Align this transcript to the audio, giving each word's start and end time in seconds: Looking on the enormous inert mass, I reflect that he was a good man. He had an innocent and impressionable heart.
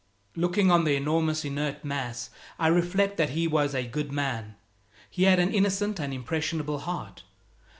Looking 0.35 0.71
on 0.71 0.83
the 0.83 0.95
enormous 0.95 1.45
inert 1.45 1.85
mass, 1.85 2.31
I 2.57 2.69
reflect 2.69 3.17
that 3.17 3.29
he 3.37 3.47
was 3.47 3.75
a 3.75 3.85
good 3.85 4.11
man. 4.11 4.55
He 5.11 5.25
had 5.25 5.37
an 5.37 5.53
innocent 5.53 5.99
and 5.99 6.11
impressionable 6.11 6.79
heart. 6.79 7.21